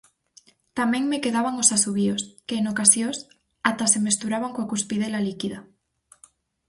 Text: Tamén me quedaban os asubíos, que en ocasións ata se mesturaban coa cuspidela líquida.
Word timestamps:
Tamén 0.77 1.03
me 1.11 1.21
quedaban 1.23 1.55
os 1.61 1.69
asubíos, 1.77 2.21
que 2.47 2.55
en 2.59 2.65
ocasións 2.73 3.17
ata 3.69 3.85
se 3.93 3.99
mesturaban 4.07 4.53
coa 4.55 4.69
cuspidela 4.71 5.23
líquida. 5.27 5.59